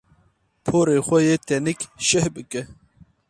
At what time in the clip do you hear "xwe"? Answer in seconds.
1.05-1.19